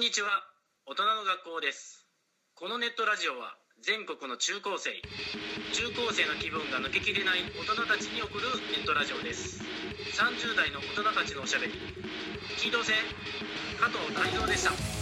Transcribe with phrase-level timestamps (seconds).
[0.00, 0.28] んにちは。
[0.86, 2.06] 大人の学校です。
[2.54, 3.52] このネットラジオは
[3.84, 4.96] 全国の中高生
[5.76, 9.60] 中高生の気分が抜けきれない大人たちに送るネットラジオです。
[10.16, 11.74] 30代の大人たちのおしゃべり。
[12.56, 12.94] 聞いとせ
[13.78, 14.99] 加藤泰造でした。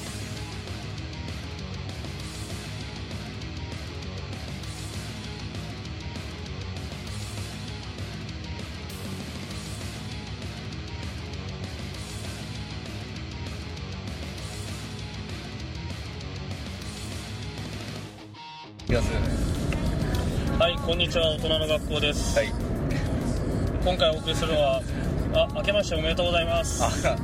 [21.20, 22.38] は大人の学校です。
[22.38, 22.52] はい
[23.84, 24.82] 今回お送りするのは、
[25.34, 26.82] あ、明けましておめでとうございます。
[26.82, 27.16] あ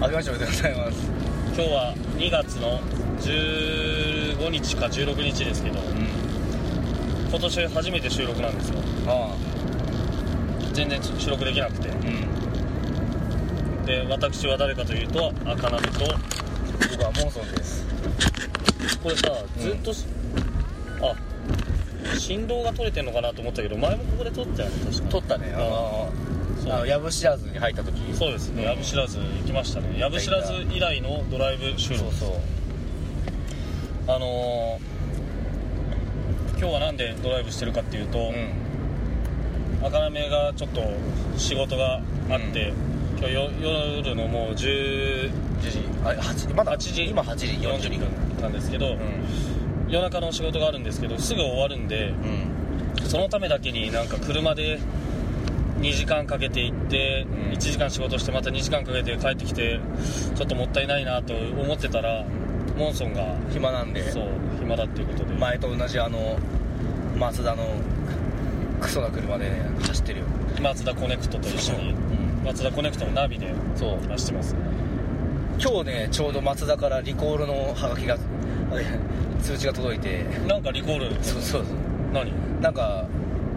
[0.00, 1.10] あけましておめでとうございます
[1.54, 2.80] 今日は2月の
[3.20, 6.08] 15日か16日ですけど、うん
[7.30, 8.76] 今年初めて収録なんですよ。
[9.06, 9.36] あ
[10.72, 11.90] 全然収録できなくて。
[11.90, 11.96] あう
[13.84, 16.00] んで、私は誰かというと、赤鍋と、
[16.90, 17.86] 僕はモンソンです
[19.02, 20.04] これさ、ずっとし、
[21.00, 21.14] あ、
[22.18, 25.08] 振動が取れてんのかなと思ったけど、前もここで撮ったよね、確か。
[25.08, 26.12] 撮ったねあの
[26.70, 28.00] あの藪知らずに入った時。
[28.14, 29.98] そうですね、藪知らず行きましたね。
[29.98, 32.04] 藪知らず以来のドライブ収録。
[32.04, 32.30] そうそう。
[34.08, 34.98] あのー
[36.58, 39.86] 今日はなんでドライブしてるかっていうと、うん。
[39.86, 40.82] 赤なめがちょっと
[41.36, 42.72] 仕事があって、
[43.16, 45.30] 今日よ夜のもう10
[45.60, 45.78] 10時。
[46.04, 47.04] あ8まだ8時。
[47.08, 48.08] 今8時42 42分。
[48.34, 48.98] 分なんですけど、うん
[49.88, 53.08] 夜中の仕事があるんですけどすぐ終わるんでうん。
[53.08, 54.78] そのためだけになんか車で
[55.80, 57.52] 2時間かけて行って、うん。
[57.52, 59.80] 1時間仕事してまた2時間かけて帰ってきて
[60.34, 62.24] ちょっともったいないなと思ってたら
[62.76, 64.10] モンソンが暇なんで。
[64.12, 64.28] そう
[64.60, 66.38] 暇だっていうことで、前と同じあの
[67.16, 67.64] マツダの
[68.80, 70.26] クソな車でね走ってるよ。
[70.60, 71.90] マツダコネクトと一緒に。
[71.90, 72.44] うん。
[72.44, 74.08] マツダコネクトのナビでそう。
[74.08, 74.54] 走ってます
[75.60, 78.16] 今日ねちょうどマツダからリコールのハガキが
[79.42, 80.24] 通知が届いて。
[80.46, 81.24] なんかリコール。
[81.24, 81.64] そうそう。
[81.64, 81.76] そう
[82.12, 82.32] 何？
[82.60, 83.06] なんか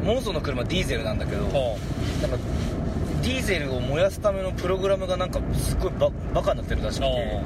[0.03, 2.37] モンソンの車ディーゼルなんだけどあなんか
[3.21, 7.41] ディーゼルを燃やすためのプログラムがなんかすっごいババカになってるらしくあて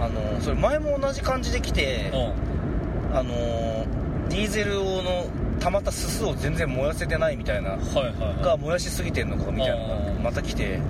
[0.00, 3.16] あのそれ前も同じ感じで来てうん。
[3.16, 3.86] あの
[4.30, 5.26] ディーゼルをの
[5.60, 10.80] 溜まったすすを全然燃やせてないみたいなはいはいはが燃やしすぎてんのかみたいなのがあーまた来て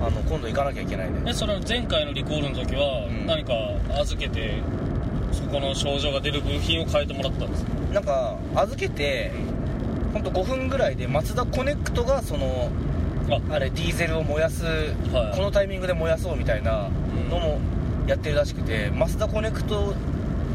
[0.00, 3.26] あの今度行かなきゃいけないいねえそれは前回のリコールの時はうん。
[3.26, 3.52] 何か
[4.00, 4.54] 預けて
[5.32, 7.70] そこの症状が出る部品を変えてもらったんですか？
[7.92, 9.32] なんか預けて
[10.12, 12.70] 本当5分ぐらいでマツダコネクトがその
[13.30, 13.54] あ。
[13.54, 15.36] あれディーゼルを燃やす、はい。
[15.36, 16.88] このタイミングで燃やそうみたいな
[17.30, 17.60] のも
[18.08, 19.74] やってるらしくて、マツダコネクト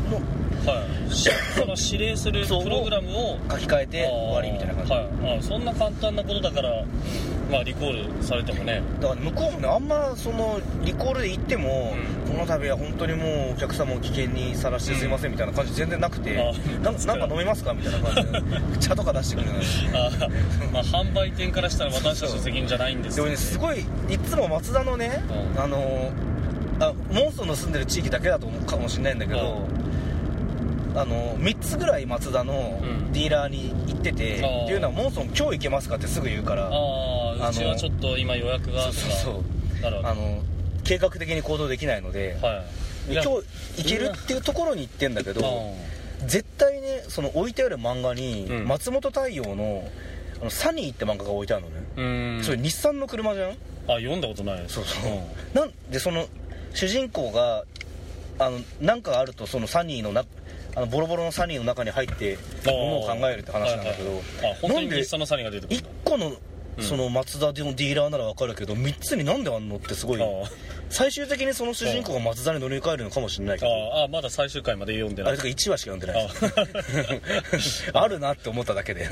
[0.10, 0.22] の
[0.66, 1.14] はい。
[1.14, 2.64] しその指令するそう。
[2.64, 5.38] プログラムを書き換えて終わりみたいな感じ、はい。
[5.40, 6.84] あそんな簡単なことだから
[7.56, 8.82] まあリコールされてもね。
[9.00, 12.36] だから向こうもねあんまそのリコールで行っても、うん。
[12.36, 16.52] この度は本当にもうお客様を危険にさらしてすいませんみたいな感じ全然なくて、あ
[16.84, 18.78] なんかなんか飲みますかみたいな感じで。
[18.80, 19.66] 茶とか出してくれるのに。
[19.94, 20.10] あ
[20.74, 23.80] まあ販売店からしたら私たちの責任じゃないんですでもよねすごい
[24.10, 25.24] いつも松田のね、
[25.56, 25.62] うん。
[25.62, 26.12] あの
[26.80, 29.66] あモンストンの住んでる地域だけだと思うかもしれないんだけど、
[30.96, 33.06] あの3つぐらい松田のうん。
[33.16, 36.70] ディーラーに行ってて、あーっていうのはモンストン今日行けますかってすぐ言うから
[37.40, 39.44] ああうちはちょっと今予約がとかそうそうそ
[39.80, 39.82] う。
[39.82, 40.44] なるほどあの
[40.84, 42.64] 計画的に行動できないので、は
[43.10, 43.28] いで今日
[43.84, 48.68] 行けるっていうところに行ってんだけどう絶対ねその置いてある漫画に、うん。
[48.68, 49.88] 松本太陽の
[50.42, 51.66] あのサニーって漫画が置いてある
[51.96, 52.44] のね、ん。
[52.44, 53.52] それ日産の車じゃん？
[53.52, 53.56] あ
[53.98, 54.58] 読んだことない。
[54.58, 54.86] ですそう。
[54.86, 56.26] そう、なんでその
[56.74, 57.64] 主人公が
[58.40, 60.26] あのなんかあるとそのサニーのな
[60.76, 66.38] あのボロボロのサニーの中に入ってものを考えるって話なんだけど、あ本当になんで日産のサニーが出てくるん1だ個のうん
[66.80, 70.22] そのマツダのディーラーならわかるけど3つになんであんのってすごい。
[70.22, 70.26] あ
[70.90, 75.32] 最終的にその主人公がマツダに乗り換えるのかもしれないけあどああまだ最終回まで読んでない。
[75.32, 77.52] あれとか1話しか読んでない。
[77.52, 79.08] です あるなって思っただけで。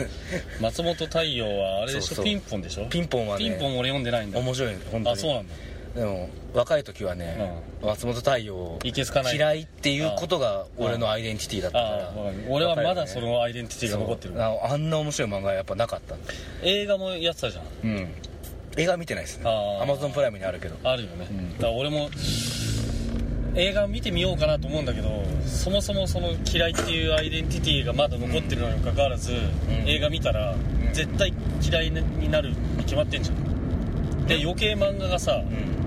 [0.61, 2.23] 松本太陽はあれでしょ？
[2.23, 2.85] ピンポンでしょ？
[2.85, 3.45] ピンポンはね。
[3.45, 4.39] ピンポン俺読んでないんだ。
[4.39, 5.15] 面白い本当に。
[5.15, 5.53] あそうなんだ
[5.95, 12.13] でも若い時はね、松本太陽嫌いっていうことが俺のアイデンティティだったから。
[12.49, 14.43] 俺はまだそのアイデンティティが残ってる。
[14.43, 16.33] ああんな面白い漫画はやっぱなかったんだ。
[16.63, 17.65] 映画もやってたじゃん。
[17.83, 18.07] うん。
[18.75, 19.43] 映画見てないですね。
[19.47, 20.75] アマゾンプライムにあるけど。
[20.83, 21.53] あるよね、ん。
[21.57, 22.09] だから俺も
[23.55, 29.35] 映画見てみようかなと思うんだけどそもそもその嫌いっていうアイデンティティがまだ残ってるのにもかかわらず、ん。
[29.85, 30.57] 映画見たら、ん。
[30.91, 31.31] 絶対
[31.61, 34.25] 嫌いになるに決まってんじゃん。
[34.25, 35.82] で余計漫画がさうん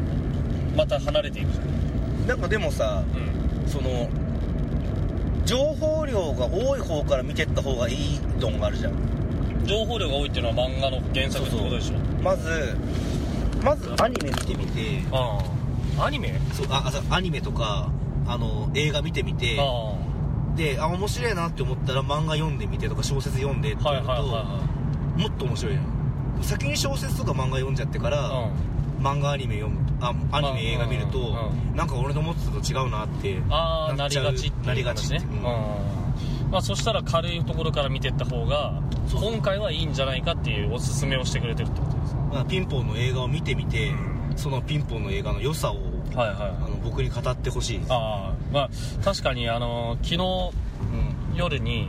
[0.76, 1.52] また離れていく。
[1.52, 3.68] じゃんなんかでもさうん。
[3.68, 4.08] その
[5.44, 8.92] 情報量が多い方から見てった方がいいのがあるじゃん。
[9.64, 11.94] 情報量が多いっていうのは漫画の原作ってことでしょ。
[12.22, 12.76] まず
[13.64, 15.02] まずアニメ見てみて。
[15.12, 15.38] あ
[15.98, 16.04] あ。
[16.06, 16.34] アニメ？
[16.52, 17.90] そうああそうアニメとか
[18.26, 19.56] あの映画見てみて。
[19.58, 19.94] あ
[20.56, 24.66] であ面白いなって思ったら漫画読んでみてとか小説読んでっていやると、はいは
[25.18, 25.80] もっと面白いよ。
[26.40, 28.50] 先に小説とか漫画読んじゃってから、いは
[29.00, 36.50] い漫画アニメ読むあアニメ映画見ると、うんうなんか俺の思ってたと違うなってああなりがちっていうなりがちね、うんうん。
[36.50, 38.80] まあ、そしたら軽いところから見てった方が
[39.12, 42.20] 今回はいいんじゃないかっていうおすすめをしてくれてるってことですね。
[42.32, 43.92] まあピンポンの映画を見てみて、
[44.36, 45.76] そのピンポンの映画の良さを
[46.14, 48.70] はいはいあの僕に語ってほしいああまあ
[49.04, 51.88] 確かにあの昨日うん夜に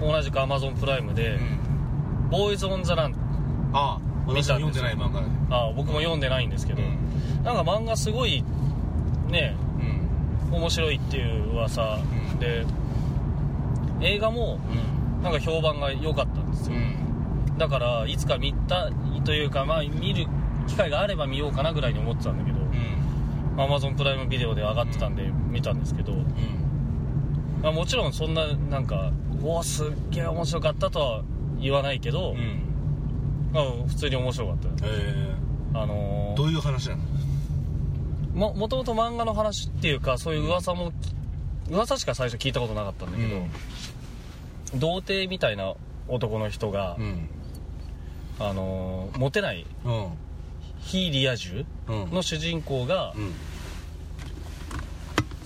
[0.00, 0.10] うん。
[0.10, 1.58] 同じく Amazon プライムでうん
[2.30, 3.14] 「ボーイズ・オン・ザ・ラン
[3.72, 5.26] ああ私は読んでない漫画だ」
[5.56, 6.82] ああ僕も読んでないんですけど、
[7.44, 8.44] なんか漫画すごい
[9.30, 9.56] ね
[10.50, 10.54] うん。
[10.58, 11.98] 面白いっていう噂
[12.32, 12.38] うん。
[12.38, 12.64] で
[14.00, 15.22] 映画もうん。
[15.22, 16.76] なんか評判が良かったんですよ。
[16.76, 16.78] う
[17.54, 17.58] ん。
[17.58, 20.26] だからいつか見たいというかまあ見る
[20.66, 22.72] 機会があれば見ようかなぐらいに思ってたんだけどうん。
[23.56, 26.26] Amazon プライムビデオで上がってたんで見たんですけど、うん。
[27.62, 29.12] まあ、もちろんそんななんか
[29.42, 31.22] 「おおすっげえ面白かった」とは
[31.60, 32.62] 言わないけど、うん。
[33.52, 35.34] まあ、普通に面白かったえ
[35.74, 37.02] あのー、どういう話なの？
[37.02, 37.06] ー、
[38.34, 40.92] ももともと漫画の話っていうかそういう噂も
[41.70, 45.74] 噂しか最初聞いたことなかったんだけど、童貞みたいな
[46.08, 47.28] 男の人が、うん。
[48.38, 50.06] あのーモテないうん。
[50.80, 52.10] 非リア充うん。
[52.10, 53.32] の主人公が、うん。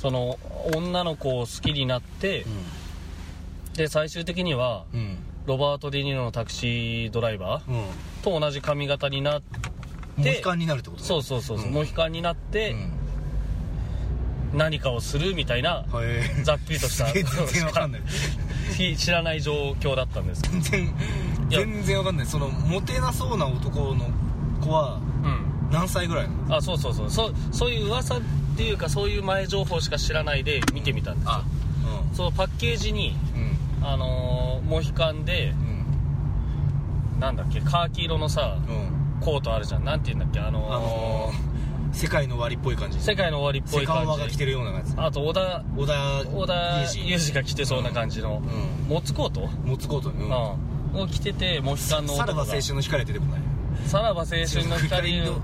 [0.00, 0.38] その
[0.74, 2.44] 女の子を好きになって、
[3.74, 5.18] で最終的にはうん。
[5.46, 7.84] ロバート・デ・ニーロのタクシードライバーうん。
[8.22, 9.65] と同じ髪型になって
[10.16, 11.74] モヒカンになるってことそうそうそうそう、うん。
[11.74, 14.58] モヒカンになってうん。
[14.58, 18.02] 何かをするみたいな、はいざっくりとした全然わかんない。
[18.74, 20.94] し知らない状況だったんです全然
[21.50, 22.26] 全然わかんない。
[22.26, 24.06] そのモテなそうな男の
[24.60, 25.70] 子はうん。
[25.70, 27.10] 何歳ぐらいあそうそうそう。
[27.10, 28.20] そうそういう噂っ
[28.56, 31.42] ていうかそういう前情報しか知らないで見てみたんですよ、あ
[32.14, 33.16] そのパッケージに
[33.80, 33.86] うん。
[33.86, 35.48] あのーモヒカンで
[37.14, 37.20] うん。
[37.20, 39.84] なんだっけカーキ色のさうんコートあるじゃん。
[39.84, 40.38] なんて言うんだっけ？
[40.38, 41.56] あのーあのー
[41.93, 43.00] 世界の終わりっぽい感じ。
[43.00, 44.06] 世界の終わりっぽセい感じ。
[44.06, 44.94] カオワが着てるようなやつ。
[44.99, 47.34] あと小田小田小田裕二。
[47.34, 48.94] が着てそうな感じの、うん。
[48.94, 50.31] モツコート、持つコートにうん。
[50.94, 53.40] うん、を着ててモヒカンのさらば青春の光は出てこない。
[53.87, 55.40] さらば青春の光の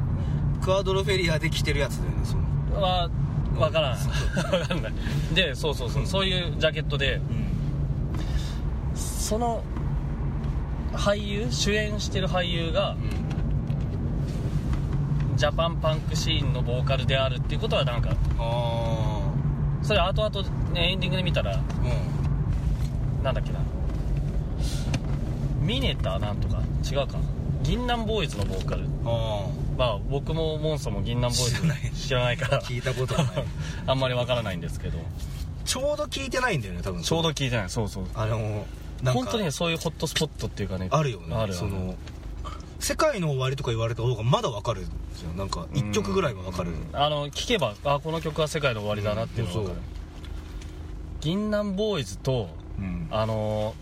[0.62, 2.82] クアドロフェリアで着てるやつだよねその。
[2.82, 3.08] は
[3.54, 3.98] 分からん。
[3.98, 4.92] 分かんない。
[5.34, 6.06] でそうそうそう。
[6.06, 7.20] そういうジャケットで。
[8.94, 9.62] その
[10.92, 11.46] 俳優？
[11.50, 12.96] 主演してる俳優が
[15.42, 19.32] ジャパンパンクシーンのボーカルであるっていうことはなんかあ
[19.82, 23.24] それ後々、ね、エンディングで見たらあうん。
[23.24, 23.58] なんだっけな。
[25.60, 26.62] ミネタなんとか？
[26.88, 27.18] 違うか。
[27.64, 28.84] 銀杏ボーイズのボーカル。
[29.04, 31.90] あまあ僕もモンスターも銀杏ボーイズ知らない。
[31.90, 32.58] 知らないから。
[32.58, 33.26] あ聞いたことない。
[33.88, 34.98] あんまりわからないんですけど。
[35.64, 37.02] ちょうど聞いてないんだよね多分。
[37.02, 37.68] ちょうど聞いてない。
[37.68, 38.04] そうそう。
[38.14, 38.64] あの
[39.04, 40.86] 本当にねそういうホットスポットっていうかね。
[40.92, 41.34] あるよね。
[41.34, 41.52] ある。
[41.52, 41.96] その
[42.82, 45.32] 世界の終わりとか言われた方がまだわかるんですよ。
[45.34, 46.72] なんか一曲ぐらいはわかる。
[46.92, 49.76] あの聞けばあこの曲は世界の終わりだなっていうのが分かる。
[49.76, 49.82] うん
[51.20, 52.48] 銀杏ボーイズと
[52.78, 53.06] うん。
[53.10, 53.74] あの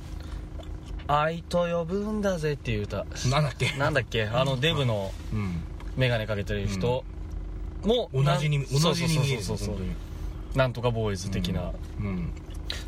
[1.08, 3.06] ー愛と呼ぶんだぜっていう歌。
[3.30, 3.72] なんだっけ？
[3.78, 4.26] なんだっけ？
[4.26, 5.62] あのデブのうん。
[5.96, 7.02] 眼鏡かけてる人
[7.82, 9.86] も同じに同じに見えるそうそうそうそう。
[10.58, 12.30] なんとかボーイズ的な、うん。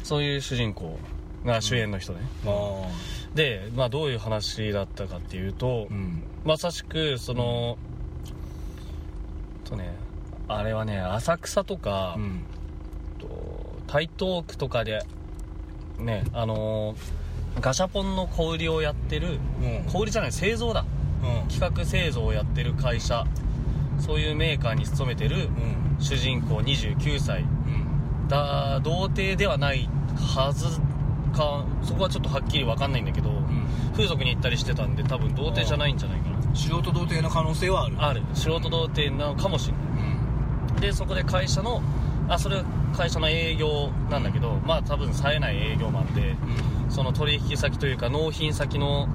[0.04, 0.98] そういう主人公
[1.44, 2.86] が主演の人ね、あ
[3.34, 5.88] で、まあ、どういう話だったかっていうと、
[6.44, 7.78] まさしくその、
[9.64, 9.94] とね
[10.48, 12.44] あれはね浅草とか、うん。
[13.18, 13.26] と
[13.86, 15.02] 台東区とかで
[15.98, 17.22] ねあのー
[17.60, 19.90] ガシャポンの小売りをやってるうん。
[19.92, 20.86] 小売りじゃない製造だ。
[21.22, 21.48] うん。
[21.48, 23.26] 企画製造をやってる会社
[23.98, 26.02] そういうメーカーに勤めてるうん。
[26.02, 28.28] 主人公29歳うん。
[28.28, 30.80] だ童貞ではないはず
[31.32, 33.30] かそこはちょっとはっきり分かんないんだけど、
[33.92, 36.54] 風俗に行ったりしてたんで多分童貞じゃないんじゃないかな。
[36.54, 37.96] 素人童貞の可能性はある。
[37.98, 38.22] ある。
[38.34, 39.78] 素人童貞なのかもしれな
[40.78, 40.80] い。
[40.80, 41.82] でそこで会社の
[42.28, 42.64] あそれは
[42.96, 46.36] 会社の営業なんだけどまあ多分冴えない営業マンで
[46.88, 49.08] その取引先というか納品先の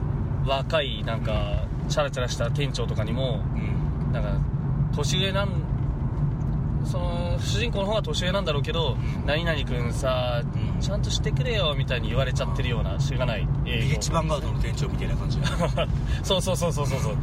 [0.45, 4.13] 若いなんかチャラチャラした店長とかにもうん。
[4.13, 4.39] なんか
[4.95, 5.50] 年上なん
[6.86, 8.95] その主人公の方が年上なんだろうけど
[9.27, 13.96] 「何々君さうんちゃんとしてくれよ」みたいに言われちゃってるようなしがない営業。
[13.96, 15.39] 一番ガードの店長みたいな感じ。
[16.24, 17.17] そうそうそうそうそうそう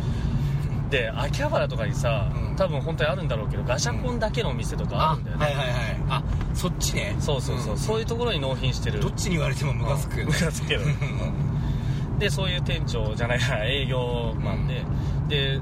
[0.90, 2.56] で秋葉原とかにさ、うん。
[2.56, 5.76] 多分本当にあるんだろうけどガシャポンだけのお店とかあるんだよね、はいはいはい。
[6.08, 6.22] あ
[6.54, 7.16] そっちね。
[7.18, 7.78] そうそうそう、ん。
[7.78, 9.00] そういうところに納品してる。
[9.00, 10.20] どっちに言われてもムカつく。
[10.20, 10.84] よねムカつくけど
[12.18, 14.84] でそういう店長じゃないや 営業マンで、
[15.28, 15.60] で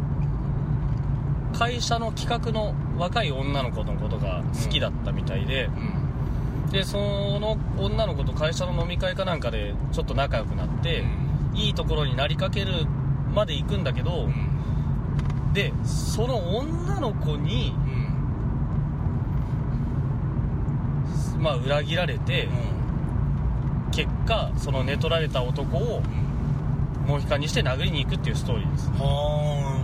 [1.58, 5.70] 会社の企画の若い女の子のことが好きだったみたいで、
[6.72, 11.04] でその女の子と会社の飲み会かなんかでちょっと仲良くなって、
[11.54, 12.86] いいところになりかける
[13.34, 14.26] まで行くんだけど、
[15.52, 17.74] でその女の子に、
[21.38, 22.48] まあ、裏切られて、
[23.90, 26.02] 結果その寝取られた男を
[27.06, 28.88] モヒカンにして殴りに行くっていうストーリーです。
[28.88, 29.78] は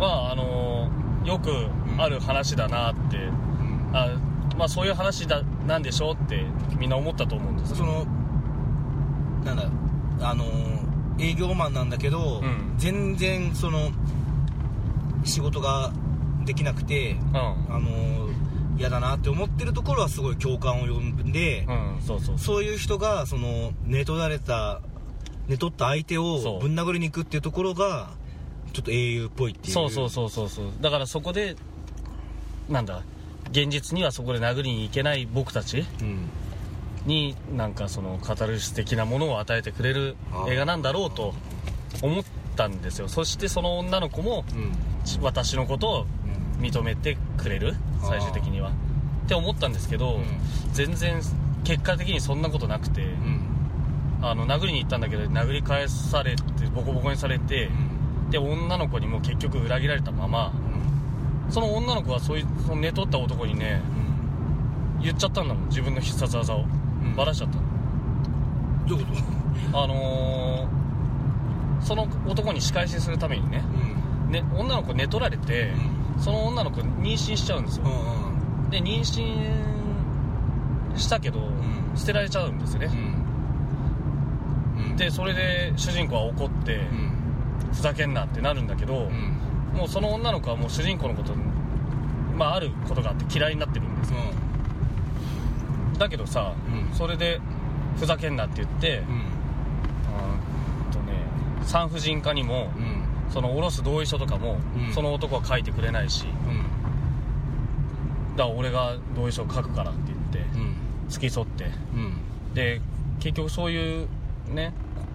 [0.00, 0.90] まああの
[1.24, 1.68] よく
[1.98, 3.28] ある話だなって、
[3.92, 4.16] あ
[4.56, 6.44] まあそういう話だなんでしょうって
[6.78, 8.04] みんな思ったと思うんですその
[9.44, 10.44] なんだあの
[11.18, 12.74] 営業マンなんだけど、うん。
[12.76, 13.90] 全然その
[15.24, 15.92] 仕事が
[16.44, 17.36] できなくてうん。
[17.36, 18.28] あの
[18.76, 22.64] 嫌だなって思ってるところはすごい共感を呼んで、うんそうそうそう。
[22.64, 24.80] いう人がその寝取られた
[25.46, 28.10] 寝取った相手をぶん殴りに行くっていうところが
[28.72, 29.72] ちょっと英雄っぽいっていう。
[29.72, 30.66] そうそうそうそうそう。
[30.80, 31.54] だからそこで
[32.68, 33.04] なんだ
[33.54, 36.28] 現実にはそこで殴りに行けない僕たちうん。
[37.06, 40.16] になんかそのカタルシス的なものを与えてくれる
[40.48, 41.34] 映画なんだろうと
[42.02, 42.24] 思っ
[42.56, 43.06] たんですよ。
[43.08, 44.44] そしてその女の子も
[45.20, 46.06] 私のことを
[46.58, 48.70] 認めてくれる最終的には。
[48.70, 48.72] っ
[49.28, 50.24] て思ったんですけど、うん。
[50.72, 51.20] 全然
[51.62, 53.40] 結果的にそんなことなくて、うん。
[54.22, 56.42] あの殴りに行ったんだけど殴り返されて
[56.74, 57.70] ボコボコにされて、
[58.30, 60.52] で女の子にも結局裏切られたまま
[61.50, 63.80] その女の子はそういうその寝取った男にね
[65.02, 65.68] 言っちゃったんだもん。
[65.68, 67.14] 自分の必殺技を、ん。
[67.16, 67.58] バラしちゃった
[68.88, 69.12] どういうこ
[69.72, 69.78] と？
[69.82, 70.84] あのー
[71.84, 73.62] その男に仕返しするためにね
[74.30, 75.72] ね女の子寝取られて、
[76.18, 77.88] その女の子妊娠しちゃうんですよ、う
[78.68, 81.52] んで妊娠したけど、ん。
[81.94, 82.90] 捨てられちゃうんですよね、
[84.78, 84.96] うん。
[84.96, 87.12] でそれで主人公は怒って、うん。
[87.72, 89.36] ふざけんなってなるんだけど、うん
[89.74, 91.34] もうその女の子はもう主人公のこと
[92.36, 94.18] まああることがあって嫌いになってるんですよ。
[95.98, 96.54] だけどさ、
[96.90, 96.96] うん。
[96.96, 97.40] それで
[97.96, 99.04] ふざけんなって言って、うん。
[99.04, 101.12] うーんとね
[101.62, 103.04] 産婦人科にも、うん。
[103.32, 104.92] その下ろす同意書とかも、うん。
[104.92, 106.26] その男は書いてくれないし
[108.36, 110.74] だから俺が同意書書くからって言って、うん。
[111.08, 111.64] 付き添って。
[111.64, 112.54] うん。
[112.54, 112.80] で
[113.20, 114.08] 結局そういう
[114.48, 114.74] ね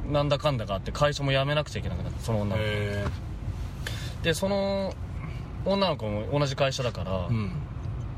[0.09, 2.63] なんだかんだがあって会社も辞めなくちゃいけなくなってその女の子。
[2.65, 3.05] へ
[4.23, 4.93] でその
[5.65, 7.51] 女の子も同じ会社だから、えうん。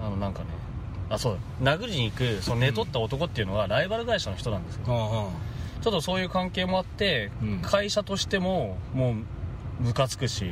[0.01, 0.47] あのなんかね
[1.09, 4.81] あそうだ殴りに行くその寝取った男っていうのはライバル会社の人なんですよ。
[4.87, 5.29] はあは
[5.81, 7.59] ちょっとそういう関係もあって、うん。
[7.61, 9.15] 会社としてもも
[9.79, 10.51] うムカつくし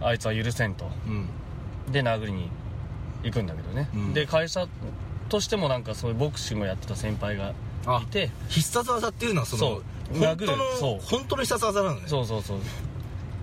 [0.00, 0.86] あいつは許せんと。
[1.06, 1.92] うん。
[1.92, 2.50] で殴りに
[3.22, 4.14] 行くんだけどね、うん。
[4.14, 4.66] で会社
[5.28, 7.52] としてもなんかそういうボクシングをやってた先輩が
[7.86, 8.30] あいて。
[8.48, 9.82] 必殺技っていうのはそのそう。
[10.12, 10.46] 本当殴る
[10.78, 10.94] そう。
[10.94, 12.02] の本当の必殺技なのね。
[12.06, 12.58] そうそうそう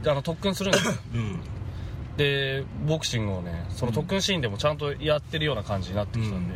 [0.07, 0.93] であの特訓するんですよ。
[1.13, 1.39] うん。
[2.15, 6.55] でボクシングをねその特訓シーンでもちゃんとやってるような感じになってきたんで、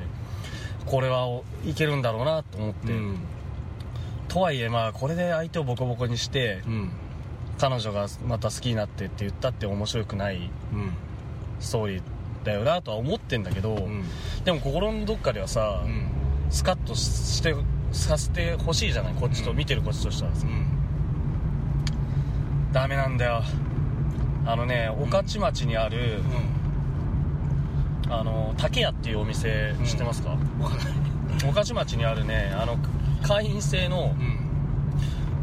[0.85, 3.17] これはいけるんだろうなと思って、うん
[4.29, 6.91] とはいえまあこれで相手をボコボコにしてうん。
[7.59, 10.93] 彼女がまた好きになってって言ったって面白くないうん。
[11.59, 12.01] ストーリー
[12.43, 14.03] だよなとは思ってんだけど、うん。
[14.45, 16.07] でも心のどっかではさ、うん。
[16.49, 17.53] スカッとして
[17.91, 19.13] させてほしいじゃない？
[19.13, 19.57] こっちと、うん。
[19.57, 20.47] 見てるこっちとしてはさ。
[20.47, 20.80] うん
[22.71, 23.43] ダメなんだよ。
[24.45, 26.21] あのね御徒町にある、
[28.09, 30.87] あの竹屋っていうお店知ってますか、うんわかんない。
[31.45, 32.77] 御徒町にあるねあの
[33.21, 34.41] 会員制のうん。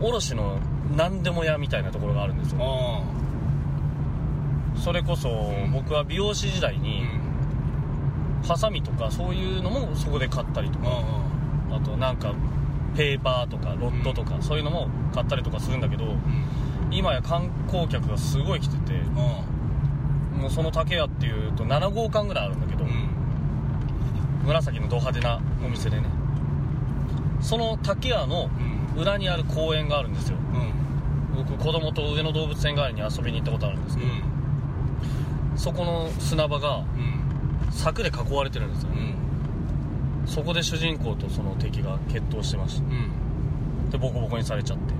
[0.01, 0.61] 卸の
[0.97, 2.59] 何でも屋みたいなところがあるんですよ。
[2.61, 3.03] あ
[4.79, 5.73] それこそん。
[5.73, 7.05] 僕は美容師時代あに
[8.47, 10.85] ハサミとかそういうのもそこで買ったりとか。
[10.87, 11.29] あ
[11.71, 12.33] あとなんか
[12.97, 16.17] ペーパーとかロッドとかそういうのも買ったりとかするんだけどあうん
[16.91, 19.45] 今や観光客がすごい来ててあ
[20.39, 24.47] もうその竹屋っていうと7号館ぐらいあるんだけどあうん。
[24.47, 26.07] 紫のド派手なお店でね。
[27.41, 28.49] その竹屋の
[28.95, 29.01] うん。
[29.01, 30.39] 裏にある公園があるんですよ。
[31.37, 31.45] うん。
[31.45, 34.11] 僕子供と上野動物園帰りに遊びに行ったことあるんですけど
[35.55, 37.73] そこの砂場がうん。
[37.73, 38.91] 柵で囲われてるんですよ。
[38.91, 39.15] ね
[40.23, 40.27] うん。
[40.27, 42.85] そこで主人公とその敵が決闘してました。
[42.85, 43.91] うん。
[43.91, 44.95] でボコボコにされちゃって。
[44.95, 44.98] うん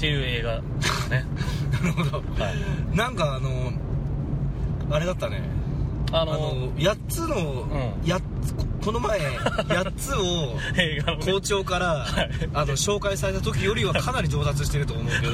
[0.00, 0.56] っていう映画。
[0.56, 1.26] ですね
[1.72, 2.42] なるほど。
[2.42, 2.96] はい。
[2.96, 3.70] なんかあの
[4.90, 5.42] あれだったね。
[6.10, 8.00] ああのの8つの、ん。
[8.06, 9.20] やっつここの前
[9.68, 10.56] 8つを
[11.22, 12.06] 校長から、
[12.54, 15.32] あの紹介された時よりはかなり上達してると思うけど。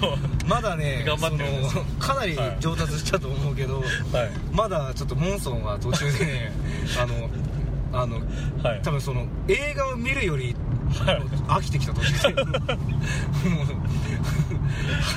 [0.00, 0.18] そう。
[0.46, 1.38] まだね頑張って
[1.72, 3.86] のかなり上達したと思うけど、はい。
[4.52, 6.52] まだちょっとモンソンは途中でね
[7.02, 8.20] あのあの
[8.62, 8.80] はい。
[8.84, 10.54] 多分その映画を見るより
[10.90, 11.22] はい。
[11.48, 12.56] 飽きてきた途中でもう。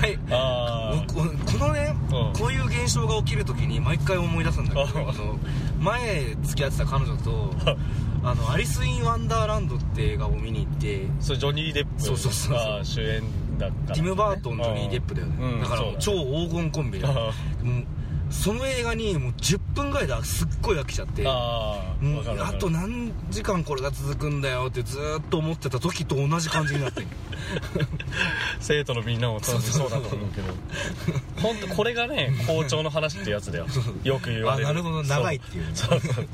[0.01, 0.19] はい。
[0.31, 2.33] あここのね、うん。
[2.33, 5.09] こういう現象が起きるときに毎回思い出すんだけどうん。
[5.09, 5.39] あの
[5.79, 7.53] 前付き合ってた彼女と
[8.23, 13.23] あのアリス・イン・ワンダーランドって映画を見に行ってそれジョニー・デップそうそうそう主演
[13.57, 15.61] だから、ティム・バートンジョニー・デップだよね、うん。
[15.61, 17.05] だから超黄金コンビで。
[17.05, 17.31] あもう
[18.29, 21.23] その映画にもう10分ぐらいですっごい飽きちゃって。
[21.25, 21.95] あ
[22.39, 27.07] あと何時間これが続くんだよってずーっと思ってた時と同じ感じになってる
[28.61, 30.53] 生徒のみんなも楽しそうだと思うけど。
[31.41, 33.67] 本当これがね 校長の話ってやつだよ。
[34.03, 34.67] よく言われる。
[34.67, 35.03] あなるほど。
[35.03, 35.71] 長いっていうね。
[35.73, 36.13] そうそう。
[36.13, 36.27] そう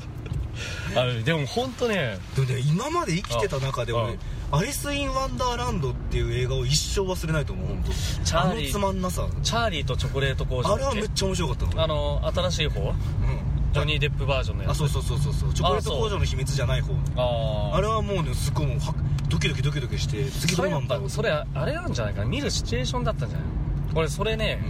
[0.94, 4.18] あのでも本当ねでもね今まで生きてた中であ俺
[4.52, 7.92] アリス・イン・ワンダーランドっていう映画を一生忘れないと思う本当。
[7.92, 8.62] チャーリー。
[8.62, 9.26] あのつまんなさ。
[9.42, 11.82] チャーリーとチョコレート工場あれはめっちゃ面白かったの。
[11.82, 12.80] あの新しい方？
[12.80, 12.94] うん。
[13.72, 14.72] ジョニー・デップバージョンのやつ。
[14.72, 15.52] あそうそうそうそうそう。
[15.52, 16.94] チョコレート工場の秘密じゃない方。
[17.16, 17.76] あー。
[17.76, 18.94] あれはもうねすっごいもうは
[19.28, 22.26] ドキドキドキドキして次どそうなんだろうぱそれあれなんじゃないかな？
[22.26, 23.48] 見るシチュエーションだったんじゃない？
[23.94, 24.62] 俺それね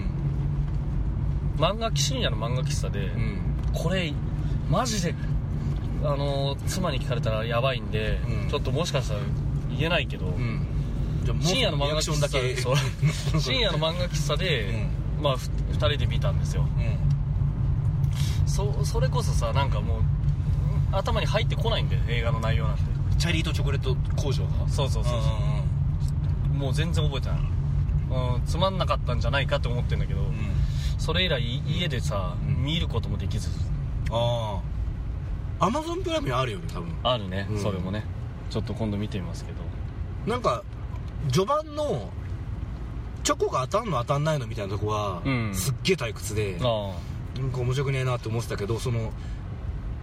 [1.59, 3.40] う、ん漫画深夜の漫画喫茶で、うん。
[3.75, 4.12] これ
[4.71, 5.14] マジで
[6.02, 8.49] あの妻に聞かれたらやばいんで、うん。
[8.49, 9.21] ちょっともしかしたら
[9.78, 10.66] 言えないけど、うん。
[11.25, 12.56] じゃあもう深夜の漫画リアクション喫茶だけ。
[12.56, 12.76] そう。
[13.40, 14.88] 深夜の漫画喫茶で、
[15.21, 16.62] まあふ2人で見たんですよ。
[16.62, 18.49] うん。
[18.49, 20.00] そそれこそさなんかもう
[20.92, 22.83] 頭に入ってこないんだよ映画の内容なんて。
[23.18, 24.68] チャリーとチョコレート工場が？
[24.68, 25.18] そうそうそうそ
[26.54, 26.54] う。
[26.54, 30.26] もう全然覚えてない、うん、つまんなかったんじゃないかと思ってんだけど、うん。
[30.26, 30.33] うん
[30.99, 32.64] それ以来家でさ、うん。
[32.64, 33.50] 見ることもできず。
[34.11, 34.59] あ
[35.61, 36.88] あアマゾンプライムにあるよね多分。
[37.02, 37.62] あるね、うん。
[37.62, 38.04] それもね
[38.50, 39.58] ちょっと今度見てみますけど。
[40.30, 40.62] なんか
[41.32, 42.10] 序盤の
[43.22, 45.54] チョコが当たんの当たんないのみたいなとこは、うん。
[45.54, 46.92] すっげえ退屈であ
[47.38, 49.12] なんか面白くねえなって思ってたけどその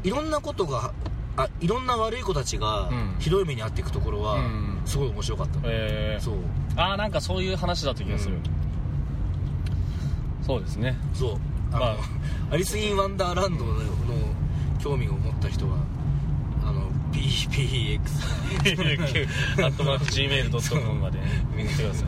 [0.03, 0.93] いろんなことが
[1.35, 3.15] あいろんな悪い子たちがうん。
[3.19, 4.81] ひどい目に遭っていくところは、うん。
[4.85, 5.59] すごい面白かった。
[5.59, 6.17] あえ。
[6.19, 6.35] ー、そう。
[6.75, 8.43] ああなんかそういう話だった気がする、うん。
[10.45, 10.97] そうですね。
[11.13, 11.38] そう。
[11.71, 11.95] あの、まあ。
[12.51, 13.73] アリス・イン・ワンダーランドの
[14.79, 15.77] 興味を持った人は
[17.13, 17.22] あの
[18.64, 21.20] PPX アットマーク Gmail.com まで
[21.55, 22.07] 見てください。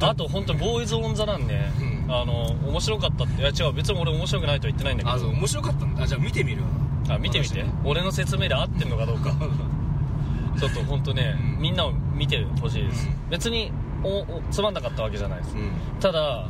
[0.00, 2.12] あと本当ボーイズ・オン・ザ・ランね、うん。
[2.12, 5.16] あの面白かったっていや違う別に俺面白くないとは言ってないんだけど。
[5.16, 6.02] あそう面白かったんだ。
[6.02, 6.68] あじゃあ見てみるわ。
[7.16, 7.64] あ見てみて。
[7.84, 9.34] 俺の説明で合ってんのかどうか。
[10.58, 11.62] ちょっと本当ね、うん。
[11.62, 13.30] みんなを見てほしいです、うん。
[13.30, 15.70] 別におおつまんなかったわけじゃないです、うん。
[16.00, 16.46] ただ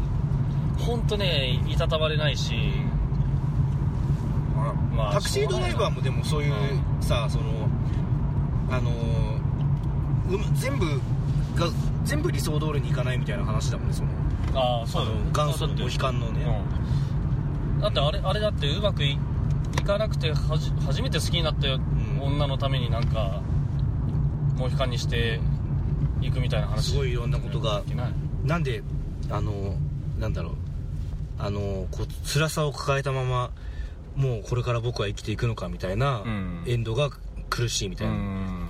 [0.79, 2.55] 本当ねいたたまれないし、
[4.95, 6.57] まあタクシードライバーもでもそういうう
[7.01, 7.45] さその
[8.71, 8.91] あの
[10.31, 10.87] うま全部
[11.55, 11.69] が
[12.05, 14.11] 全部理想通りにいかないみたいな話だもんねその。
[14.55, 15.17] ああそうだよ。
[15.33, 16.45] 元祖のモヒカンのね。
[17.77, 17.81] うん。
[17.81, 21.81] だってあれあれだってうまくいいかなくてはじ初めて好きになったん。
[22.21, 23.43] 女のためになんか
[24.57, 25.41] モヒカンにして
[26.21, 27.83] いくみたいな話すごいいろんなことが
[28.45, 28.83] なんで
[29.31, 29.77] あの
[30.19, 30.55] なんだろう。
[31.39, 33.51] あのこう辛さを抱えたまま
[34.17, 36.65] もうこれから僕は生きていくのかみたいなうん。
[36.67, 37.11] エンドが
[37.49, 38.69] 苦しいみたういな、ん。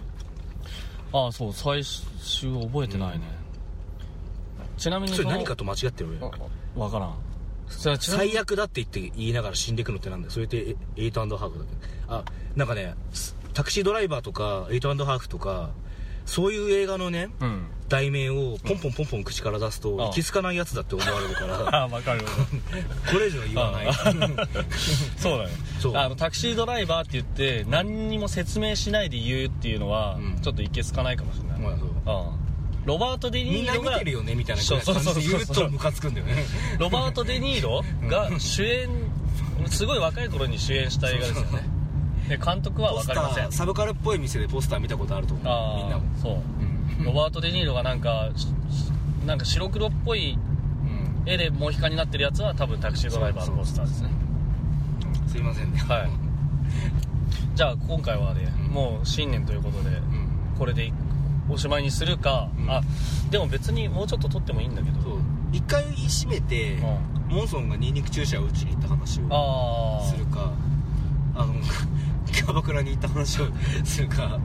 [1.13, 3.25] ああそう最終覚えてないね、
[4.77, 6.33] ちなみにそれの何かと間違ってるあよ
[6.77, 7.15] わからん。
[7.69, 10.31] 最悪だって言って言いながら死んでいくのってなんだよ。
[10.31, 11.71] それってエエイトハーフだけ？
[12.09, 12.95] あなんかね
[13.55, 15.71] タクシードライバーとかエイトハーフとか
[16.27, 17.67] そういう映画のねうん。
[17.89, 21.69] 題名をポンポンポンポン口から出すと、ああ気づかないやつだって思われるから。
[21.71, 22.23] ああ分かる
[23.11, 23.95] これ以上は言わない。
[25.17, 25.51] そうだね。
[25.79, 25.97] そう。
[25.97, 30.41] あのタクシードライバーって言って何にも説明しないで言うっていうのは、うん。
[30.41, 31.89] ちょっといけすかないかもしれない、まあそう。
[32.07, 32.47] ああ
[32.87, 36.45] ロバート・デ・ニーロが出てるよねみたいな感じで言うとムカつくんだよね。
[36.79, 38.89] ロバート・デ・ニーロが主演
[39.69, 41.76] すごい若い頃に主演した映画ですよね
[42.29, 43.49] で監督はポスタ分かりません。
[43.49, 45.77] ーサブカルっぽい店でポスター見たことあると思う。
[45.79, 46.05] みんなも。
[46.21, 46.37] そう。
[46.99, 47.05] うん。
[47.05, 48.49] ロバート・デ・ニーロがなんかし
[49.27, 50.39] なんか白黒っぽい
[51.25, 51.31] うん。
[51.31, 54.11] 絵でモヒカンになってるやつは多分タクシードライバーのポスターですね。
[55.29, 55.79] すいませんね。
[55.79, 56.11] はい。
[57.55, 58.73] じゃあ今回はね、うん。
[58.73, 60.29] もう新年ということでうん。
[60.59, 60.93] これで
[61.49, 62.71] おしまいにするか、うん。
[62.71, 62.83] あ
[63.31, 65.01] でも別にもうちょっと撮ってもいいんだけど。
[65.01, 65.19] そう。
[65.53, 70.53] 一回閉めてうモンソンがニンニク注射を打ちに行った話をああするか。
[71.35, 71.55] あの
[72.33, 73.47] キャバクラに行った話を
[73.85, 74.39] するか。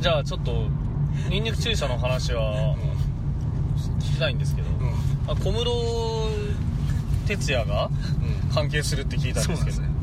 [0.00, 0.66] じゃあちょっと
[1.28, 2.74] ニンニク注射の話は
[4.00, 4.92] 聞きたいんですけど、うん。
[5.30, 5.64] あ小室
[7.26, 8.54] 哲哉がうん。
[8.54, 9.76] 関係するって聞いたんですけど。
[9.76, 9.98] そうなんで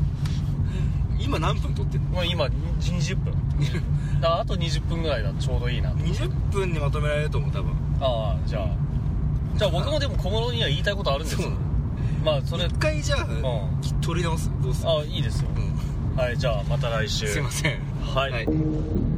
[1.16, 1.20] すね。
[1.20, 2.08] 今何分撮ってんの？
[2.10, 2.46] もう今
[2.80, 3.34] 20分
[4.20, 5.30] だからあと20分ぐらいだ。
[5.30, 5.90] とちょうどいいな。
[5.90, 7.72] と20分にまとめられると思う多分。
[8.00, 8.66] ああじゃあ。
[9.56, 11.48] じゃあ僕もでも小室には言いたいことあるんですよ。
[11.48, 11.52] そう
[12.24, 12.64] まあそれ。
[12.64, 14.00] 一回じゃあ、ん。
[14.00, 14.50] 取り直す？
[14.62, 14.90] どうする？
[14.90, 15.48] あいいですよ。
[15.56, 15.69] うん
[16.16, 17.26] はいじゃあまた来週。
[17.26, 17.78] すいません。
[18.00, 18.32] はい。
[18.32, 19.09] はい